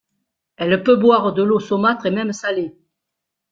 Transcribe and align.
Elle 0.57 0.81
peut 0.81 0.95
boire 0.95 1.31
de 1.31 1.43
l’eau 1.43 1.59
saumâtre 1.59 2.07
et 2.07 2.09
même 2.09 2.33
salée. 2.33 2.75